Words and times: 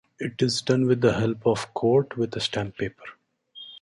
It 0.17 0.41
is 0.41 0.63
done 0.63 0.87
with 0.87 1.01
the 1.01 1.13
help 1.19 1.45
of 1.45 1.75
court, 1.75 2.17
with 2.17 2.35
a 2.35 2.39
stamp 2.39 2.75
paper. 2.77 3.03